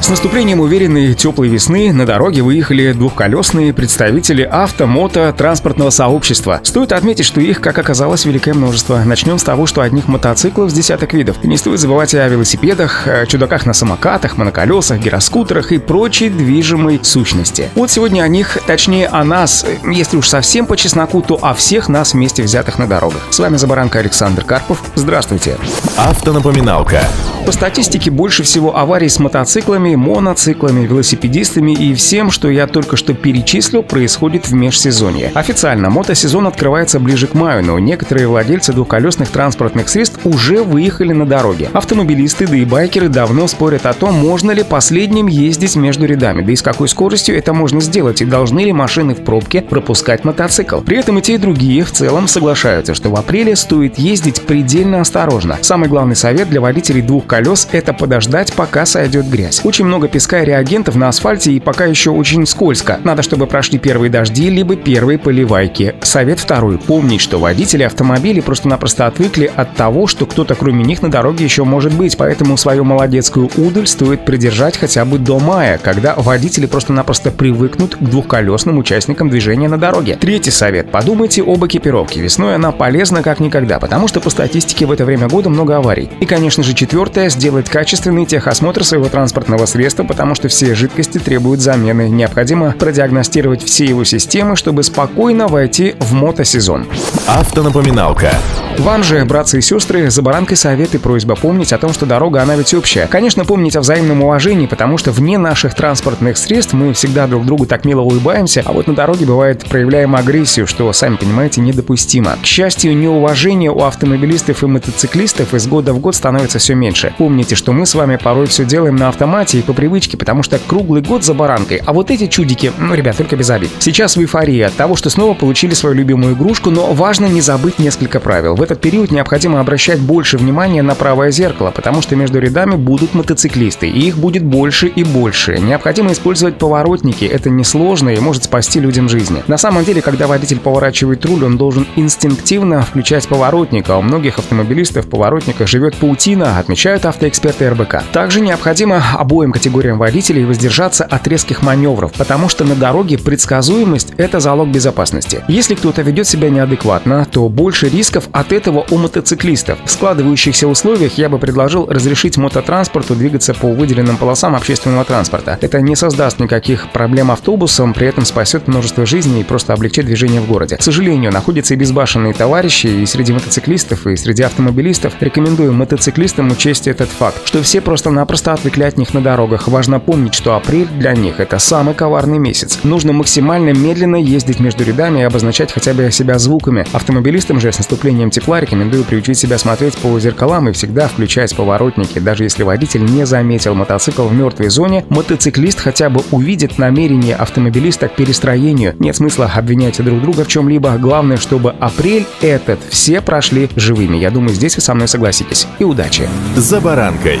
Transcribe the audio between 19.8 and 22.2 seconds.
если уж совсем по чесноку, то о всех нас